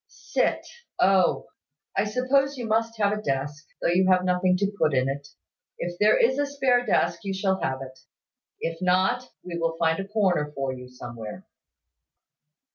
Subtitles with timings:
[0.07, 0.65] "Sit!
[0.99, 1.45] O!
[1.95, 5.27] I suppose you must have a desk, though you have nothing to put in it.
[5.77, 7.99] If there is a spare desk, you shall have it:
[8.59, 11.45] if not, we will find a corner for you somewhere."